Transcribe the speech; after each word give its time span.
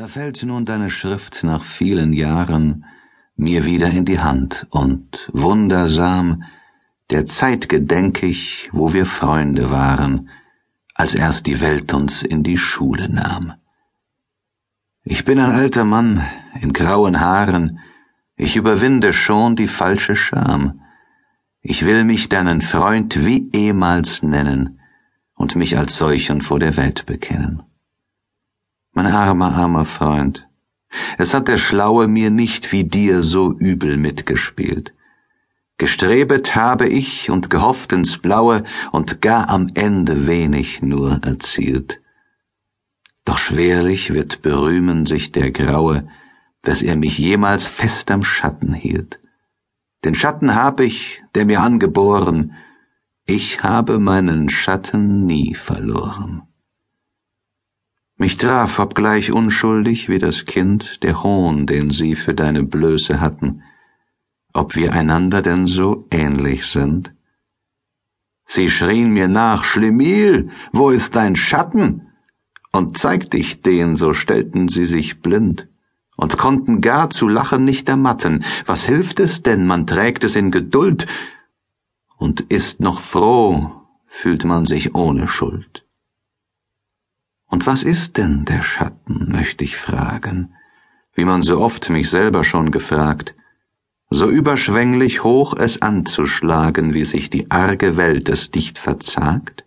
Da 0.00 0.08
fällt 0.08 0.42
nun 0.44 0.64
deine 0.64 0.88
Schrift 0.88 1.44
nach 1.44 1.62
vielen 1.62 2.14
Jahren 2.14 2.86
mir 3.36 3.66
wieder 3.66 3.90
in 3.90 4.06
die 4.06 4.18
Hand 4.18 4.66
und 4.70 5.28
wundersam 5.34 6.44
der 7.10 7.26
Zeit 7.26 7.68
gedenk 7.68 8.22
ich, 8.22 8.70
wo 8.72 8.94
wir 8.94 9.04
Freunde 9.04 9.70
waren, 9.70 10.30
als 10.94 11.14
erst 11.14 11.44
die 11.44 11.60
Welt 11.60 11.92
uns 11.92 12.22
in 12.22 12.42
die 12.42 12.56
Schule 12.56 13.10
nahm. 13.10 13.52
Ich 15.04 15.26
bin 15.26 15.38
ein 15.38 15.50
alter 15.50 15.84
Mann 15.84 16.24
in 16.58 16.72
grauen 16.72 17.20
Haaren, 17.20 17.80
ich 18.36 18.56
überwinde 18.56 19.12
schon 19.12 19.54
die 19.54 19.68
falsche 19.68 20.16
Scham. 20.16 20.80
Ich 21.60 21.84
will 21.84 22.04
mich 22.04 22.30
deinen 22.30 22.62
Freund 22.62 23.26
wie 23.26 23.50
ehemals 23.52 24.22
nennen 24.22 24.80
und 25.34 25.56
mich 25.56 25.76
als 25.76 25.98
solchen 25.98 26.40
vor 26.40 26.58
der 26.58 26.78
Welt 26.78 27.04
bekennen. 27.04 27.64
Mein 28.92 29.06
armer, 29.06 29.54
armer 29.54 29.84
Freund, 29.84 30.48
es 31.18 31.34
hat 31.34 31.48
der 31.48 31.58
Schlaue 31.58 32.08
mir 32.08 32.30
nicht 32.30 32.72
wie 32.72 32.84
dir 32.84 33.22
so 33.22 33.52
übel 33.52 33.96
mitgespielt. 33.96 34.92
Gestrebet 35.78 36.56
habe 36.56 36.88
ich 36.88 37.30
und 37.30 37.48
gehofft 37.48 37.92
ins 37.92 38.18
Blaue 38.18 38.64
und 38.92 39.22
gar 39.22 39.48
am 39.48 39.68
Ende 39.74 40.26
wenig 40.26 40.82
nur 40.82 41.20
erzielt. 41.24 42.00
Doch 43.24 43.38
schwerlich 43.38 44.12
wird 44.12 44.42
berühmen 44.42 45.06
sich 45.06 45.32
der 45.32 45.52
Graue, 45.52 46.08
dass 46.62 46.82
er 46.82 46.96
mich 46.96 47.16
jemals 47.16 47.66
fest 47.66 48.10
am 48.10 48.22
Schatten 48.22 48.74
hielt. 48.74 49.20
Den 50.04 50.14
Schatten 50.14 50.54
hab 50.54 50.80
ich, 50.80 51.22
der 51.34 51.44
mir 51.44 51.60
angeboren, 51.60 52.54
ich 53.24 53.62
habe 53.62 53.98
meinen 53.98 54.48
Schatten 54.48 55.24
nie 55.26 55.54
verloren. 55.54 56.42
Mich 58.20 58.36
traf, 58.36 58.78
obgleich 58.78 59.32
unschuldig 59.32 60.10
wie 60.10 60.18
das 60.18 60.44
Kind, 60.44 61.02
der 61.02 61.22
Hohn, 61.22 61.64
den 61.64 61.88
sie 61.88 62.14
für 62.14 62.34
deine 62.34 62.64
Blöße 62.64 63.18
hatten, 63.18 63.62
ob 64.52 64.76
wir 64.76 64.92
einander 64.92 65.40
denn 65.40 65.66
so 65.66 66.06
ähnlich 66.10 66.66
sind. 66.66 67.14
Sie 68.44 68.68
schrien 68.68 69.10
mir 69.10 69.26
nach, 69.26 69.64
Schlemiel, 69.64 70.50
wo 70.70 70.90
ist 70.90 71.16
dein 71.16 71.34
Schatten? 71.34 72.08
Und 72.72 72.98
zeigt 72.98 73.34
ich 73.34 73.62
den, 73.62 73.96
so 73.96 74.12
stellten 74.12 74.68
sie 74.68 74.84
sich 74.84 75.22
blind 75.22 75.68
und 76.18 76.36
konnten 76.36 76.82
gar 76.82 77.08
zu 77.08 77.26
lachen 77.26 77.64
nicht 77.64 77.88
ermatten. 77.88 78.44
Was 78.66 78.84
hilft 78.84 79.18
es 79.18 79.42
denn, 79.42 79.66
man 79.66 79.86
trägt 79.86 80.24
es 80.24 80.36
in 80.36 80.50
Geduld 80.50 81.06
und 82.18 82.42
ist 82.42 82.80
noch 82.80 83.00
froh, 83.00 83.70
fühlt 84.04 84.44
man 84.44 84.66
sich 84.66 84.94
ohne 84.94 85.26
Schuld. 85.26 85.86
Und 87.50 87.66
was 87.66 87.82
ist 87.82 88.16
denn 88.16 88.44
der 88.44 88.62
Schatten, 88.62 89.30
möchte 89.30 89.64
ich 89.64 89.76
fragen, 89.76 90.54
wie 91.14 91.24
man 91.24 91.42
so 91.42 91.58
oft 91.58 91.90
mich 91.90 92.08
selber 92.08 92.44
schon 92.44 92.70
gefragt, 92.70 93.34
so 94.08 94.28
überschwänglich 94.28 95.24
hoch 95.24 95.54
es 95.56 95.82
anzuschlagen, 95.82 96.94
wie 96.94 97.04
sich 97.04 97.28
die 97.28 97.50
arge 97.50 97.96
Welt 97.96 98.28
es 98.28 98.50
dicht 98.50 98.78
verzagt? 98.78 99.64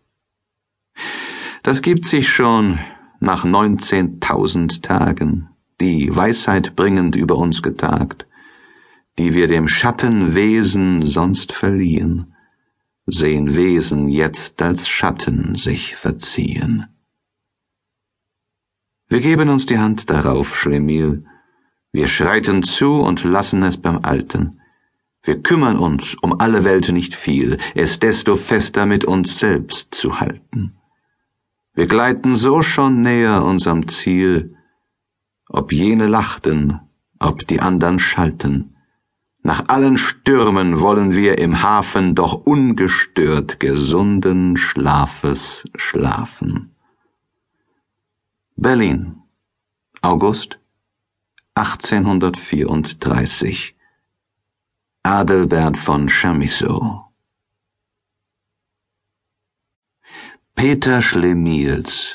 Das 1.61 1.81
gibt 1.81 2.05
sich 2.05 2.29
schon 2.29 2.79
nach 3.19 3.43
neunzehntausend 3.43 4.83
Tagen, 4.83 5.49
die 5.79 6.13
Weisheit 6.13 6.75
bringend 6.75 7.15
über 7.15 7.37
uns 7.37 7.61
getagt, 7.61 8.27
die 9.17 9.33
wir 9.33 9.47
dem 9.47 9.67
Schattenwesen 9.67 11.01
sonst 11.01 11.51
verliehen, 11.51 12.33
sehen 13.05 13.55
Wesen 13.55 14.07
jetzt 14.07 14.61
als 14.61 14.87
Schatten 14.87 15.55
sich 15.55 15.95
verziehen. 15.95 16.87
Wir 19.13 19.21
geben 19.21 19.49
uns 19.49 19.67
die 19.67 19.77
Hand 19.77 20.09
darauf, 20.09 20.57
Schlemiel. 20.57 21.23
Wir 21.91 22.07
schreiten 22.07 22.63
zu 22.63 22.93
und 22.95 23.23
lassen 23.23 23.61
es 23.61 23.77
beim 23.77 23.99
Alten. 24.01 24.59
Wir 25.21 25.39
kümmern 25.39 25.77
uns 25.77 26.15
um 26.15 26.39
alle 26.39 26.63
Welt 26.63 26.91
nicht 26.91 27.13
viel, 27.13 27.59
es 27.75 27.99
desto 27.99 28.37
fester 28.37 28.87
mit 28.87 29.05
uns 29.05 29.37
selbst 29.37 29.93
zu 29.93 30.19
halten. 30.19 30.77
Wir 31.75 31.85
gleiten 31.85 32.35
so 32.35 32.63
schon 32.63 33.03
näher 33.03 33.45
unserem 33.45 33.87
Ziel, 33.87 34.55
ob 35.47 35.71
jene 35.71 36.07
lachten, 36.07 36.79
ob 37.19 37.45
die 37.45 37.59
andern 37.59 37.99
schalten. 37.99 38.75
Nach 39.43 39.65
allen 39.67 39.99
Stürmen 39.99 40.79
wollen 40.79 41.13
wir 41.13 41.37
im 41.37 41.61
Hafen 41.61 42.15
doch 42.15 42.33
ungestört 42.33 43.59
gesunden 43.59 44.57
Schlafes 44.57 45.65
schlafen. 45.75 46.72
Berlin, 48.55 49.23
August 50.03 50.59
1834 51.55 53.75
Adelbert 55.01 55.75
von 55.75 56.07
Chamisso. 56.07 57.03
Peter 60.53 61.01
Schlemiels 61.01 62.11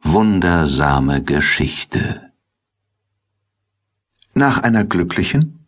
Wundersame 0.00 1.24
Geschichte. 1.24 2.32
Nach 4.34 4.58
einer 4.58 4.84
glücklichen, 4.84 5.66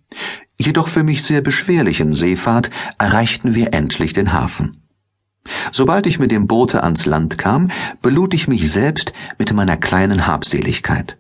jedoch 0.57 0.87
für 0.87 1.03
mich 1.03 1.25
sehr 1.25 1.41
beschwerlichen 1.41 2.13
Seefahrt 2.13 2.71
erreichten 2.99 3.57
wir 3.57 3.75
endlich 3.75 4.13
den 4.13 4.33
Hafen. 4.33 4.84
Sobald 5.73 6.07
ich 6.07 6.19
mit 6.19 6.31
dem 6.31 6.47
Boote 6.47 6.83
ans 6.85 7.07
Land 7.07 7.39
kam, 7.39 7.71
belud 8.03 8.35
ich 8.35 8.49
mich 8.49 8.71
selbst 8.71 9.13
mit 9.39 9.53
meiner 9.53 9.77
kleinen 9.77 10.27
Habseligkeit. 10.27 11.19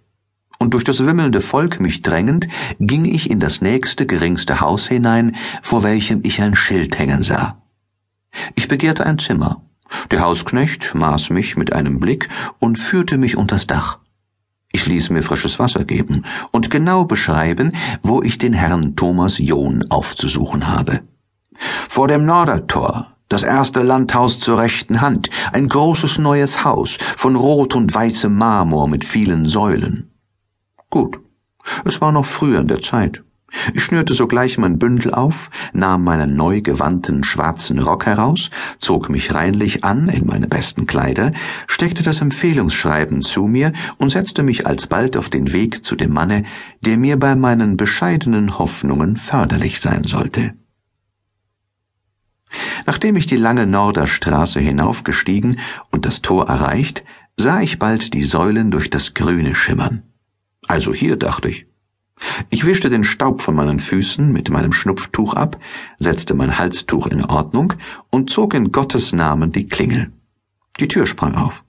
Und 0.58 0.74
durch 0.74 0.84
das 0.84 1.04
wimmelnde 1.04 1.40
Volk 1.40 1.80
mich 1.80 2.02
drängend, 2.02 2.48
ging 2.80 3.04
ich 3.04 3.30
in 3.30 3.40
das 3.40 3.60
nächste 3.60 4.06
geringste 4.06 4.60
Haus 4.60 4.86
hinein, 4.86 5.36
vor 5.62 5.82
welchem 5.82 6.20
ich 6.22 6.40
ein 6.40 6.54
Schild 6.54 6.98
hängen 6.98 7.22
sah. 7.22 7.62
Ich 8.54 8.68
begehrte 8.68 9.06
ein 9.06 9.18
Zimmer. 9.18 9.62
Der 10.10 10.20
Hausknecht 10.20 10.94
maß 10.94 11.30
mich 11.30 11.56
mit 11.56 11.72
einem 11.72 12.00
Blick 12.00 12.28
und 12.58 12.78
führte 12.78 13.18
mich 13.18 13.36
unters 13.36 13.66
Dach. 13.66 13.98
Ich 14.72 14.86
ließ 14.86 15.10
mir 15.10 15.22
frisches 15.22 15.58
Wasser 15.58 15.84
geben 15.84 16.24
und 16.50 16.70
genau 16.70 17.04
beschreiben, 17.04 17.70
wo 18.02 18.22
ich 18.22 18.38
den 18.38 18.52
Herrn 18.52 18.96
Thomas 18.96 19.38
John 19.38 19.84
aufzusuchen 19.88 20.66
habe. 20.66 21.00
Vor 21.88 22.08
dem 22.08 22.26
Nordertor, 22.26 23.13
das 23.34 23.42
erste 23.42 23.82
Landhaus 23.82 24.38
zur 24.38 24.58
rechten 24.58 25.00
Hand, 25.00 25.28
ein 25.52 25.68
großes 25.68 26.18
neues 26.18 26.64
Haus 26.64 26.98
von 27.16 27.34
rot 27.34 27.74
und 27.74 27.92
weißem 27.92 28.32
Marmor 28.32 28.86
mit 28.86 29.04
vielen 29.04 29.48
Säulen. 29.48 30.12
Gut, 30.88 31.18
es 31.84 32.00
war 32.00 32.12
noch 32.12 32.26
früher 32.26 32.60
in 32.60 32.68
der 32.68 32.80
Zeit. 32.80 33.24
Ich 33.72 33.82
schnürte 33.82 34.14
sogleich 34.14 34.56
mein 34.56 34.78
Bündel 34.78 35.12
auf, 35.12 35.50
nahm 35.72 36.04
meinen 36.04 36.36
neu 36.36 36.60
gewandten 36.60 37.24
schwarzen 37.24 37.80
Rock 37.80 38.06
heraus, 38.06 38.50
zog 38.78 39.10
mich 39.10 39.34
reinlich 39.34 39.82
an 39.82 40.06
in 40.08 40.26
meine 40.26 40.46
besten 40.46 40.86
Kleider, 40.86 41.32
steckte 41.66 42.04
das 42.04 42.20
Empfehlungsschreiben 42.20 43.22
zu 43.22 43.48
mir 43.48 43.72
und 43.98 44.10
setzte 44.10 44.44
mich 44.44 44.64
alsbald 44.64 45.16
auf 45.16 45.28
den 45.28 45.52
Weg 45.52 45.84
zu 45.84 45.96
dem 45.96 46.12
Manne, 46.12 46.44
der 46.82 46.98
mir 46.98 47.18
bei 47.18 47.34
meinen 47.34 47.76
bescheidenen 47.76 48.60
Hoffnungen 48.60 49.16
förderlich 49.16 49.80
sein 49.80 50.04
sollte. 50.04 50.54
Nachdem 52.86 53.16
ich 53.16 53.26
die 53.26 53.36
lange 53.36 53.66
Norderstraße 53.66 54.60
hinaufgestiegen 54.60 55.58
und 55.90 56.06
das 56.06 56.22
Tor 56.22 56.48
erreicht, 56.48 57.04
sah 57.36 57.60
ich 57.60 57.78
bald 57.78 58.14
die 58.14 58.24
Säulen 58.24 58.70
durch 58.70 58.90
das 58.90 59.14
Grüne 59.14 59.54
schimmern. 59.54 60.02
Also 60.66 60.94
hier, 60.94 61.16
dachte 61.16 61.48
ich. 61.48 61.66
Ich 62.48 62.64
wischte 62.64 62.90
den 62.90 63.04
Staub 63.04 63.42
von 63.42 63.54
meinen 63.54 63.80
Füßen 63.80 64.30
mit 64.30 64.50
meinem 64.50 64.72
Schnupftuch 64.72 65.34
ab, 65.34 65.58
setzte 65.98 66.34
mein 66.34 66.58
Halstuch 66.58 67.06
in 67.08 67.24
Ordnung 67.24 67.74
und 68.10 68.30
zog 68.30 68.54
in 68.54 68.72
Gottes 68.72 69.12
Namen 69.12 69.52
die 69.52 69.66
Klingel. 69.66 70.12
Die 70.78 70.88
Tür 70.88 71.06
sprang 71.06 71.34
auf. 71.34 71.64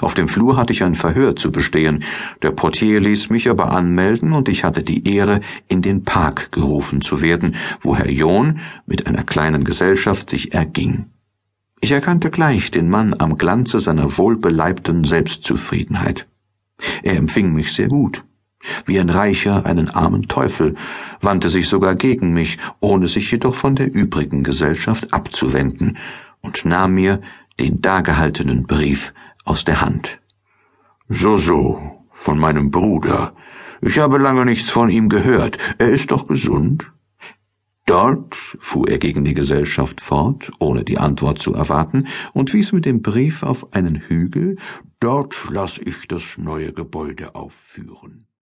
Auf 0.00 0.14
dem 0.14 0.28
Flur 0.28 0.56
hatte 0.56 0.72
ich 0.72 0.82
ein 0.82 0.94
Verhör 0.94 1.36
zu 1.36 1.52
bestehen, 1.52 2.04
der 2.42 2.50
Portier 2.50 3.00
ließ 3.00 3.30
mich 3.30 3.48
aber 3.48 3.70
anmelden, 3.70 4.32
und 4.32 4.48
ich 4.48 4.64
hatte 4.64 4.82
die 4.82 5.06
Ehre, 5.14 5.40
in 5.68 5.82
den 5.82 6.04
Park 6.04 6.52
gerufen 6.52 7.00
zu 7.00 7.20
werden, 7.20 7.54
wo 7.80 7.96
Herr 7.96 8.10
John 8.10 8.60
mit 8.86 9.06
einer 9.06 9.24
kleinen 9.24 9.64
Gesellschaft 9.64 10.30
sich 10.30 10.54
erging. 10.54 11.06
Ich 11.80 11.92
erkannte 11.92 12.30
gleich 12.30 12.70
den 12.70 12.88
Mann 12.88 13.14
am 13.18 13.36
Glanze 13.36 13.78
seiner 13.78 14.16
wohlbeleibten 14.16 15.04
Selbstzufriedenheit. 15.04 16.26
Er 17.02 17.16
empfing 17.16 17.52
mich 17.52 17.72
sehr 17.72 17.88
gut. 17.88 18.24
Wie 18.86 18.98
ein 18.98 19.10
Reicher 19.10 19.66
einen 19.66 19.90
armen 19.90 20.26
Teufel, 20.26 20.76
wandte 21.20 21.50
sich 21.50 21.68
sogar 21.68 21.94
gegen 21.94 22.32
mich, 22.32 22.56
ohne 22.80 23.06
sich 23.06 23.30
jedoch 23.30 23.54
von 23.54 23.76
der 23.76 23.92
übrigen 23.92 24.42
Gesellschaft 24.42 25.12
abzuwenden, 25.12 25.98
und 26.40 26.64
nahm 26.64 26.94
mir 26.94 27.20
den 27.58 27.82
dagehaltenen 27.82 28.64
Brief 28.66 29.12
aus 29.44 29.64
der 29.64 29.80
Hand. 29.80 30.20
So, 31.08 31.36
so, 31.36 31.80
von 32.12 32.38
meinem 32.38 32.70
Bruder. 32.70 33.34
Ich 33.80 33.98
habe 33.98 34.18
lange 34.18 34.44
nichts 34.44 34.70
von 34.70 34.88
ihm 34.88 35.08
gehört. 35.08 35.58
Er 35.78 35.90
ist 35.90 36.10
doch 36.10 36.26
gesund? 36.26 36.92
Dort, 37.86 38.34
fuhr 38.34 38.88
er 38.88 38.98
gegen 38.98 39.26
die 39.26 39.34
Gesellschaft 39.34 40.00
fort, 40.00 40.50
ohne 40.58 40.84
die 40.84 40.96
Antwort 40.96 41.38
zu 41.38 41.52
erwarten, 41.52 42.06
und 42.32 42.54
wies 42.54 42.72
mit 42.72 42.86
dem 42.86 43.02
Brief 43.02 43.42
auf 43.42 43.74
einen 43.74 43.96
Hügel, 43.96 44.56
dort 45.00 45.48
lass 45.50 45.78
ich 45.78 46.08
das 46.08 46.38
neue 46.38 46.72
Gebäude 46.72 47.34
aufführen. 47.34 48.26